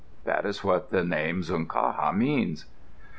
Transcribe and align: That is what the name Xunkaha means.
That 0.23 0.47
is 0.47 0.63
what 0.63 0.89
the 0.89 1.03
name 1.03 1.43
Xunkaha 1.43 2.11
means. 2.17 2.65